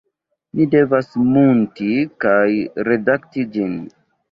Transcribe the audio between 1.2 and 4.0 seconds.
munti kaj redakti ĝin